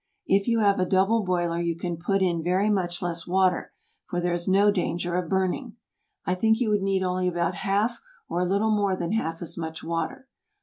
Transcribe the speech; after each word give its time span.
If 0.25 0.47
you 0.47 0.61
have 0.61 0.79
a 0.79 0.85
double 0.87 1.23
boiler 1.23 1.61
you 1.61 1.77
can 1.77 1.95
put 1.95 2.23
in 2.23 2.41
very 2.41 2.71
much 2.71 3.03
less 3.03 3.27
water, 3.27 3.71
for 4.05 4.19
there 4.19 4.33
is 4.33 4.47
no 4.47 4.71
danger 4.71 5.15
of 5.15 5.29
burning. 5.29 5.75
I 6.25 6.33
think 6.33 6.59
you 6.59 6.71
would 6.71 6.81
need 6.81 7.03
only 7.03 7.27
about 7.27 7.53
half 7.53 8.01
or 8.27 8.39
a 8.39 8.45
little 8.49 8.71
more 8.71 8.95
than 8.95 9.11
half 9.11 9.43
as 9.43 9.59
much 9.59 9.83
water. 9.83 10.27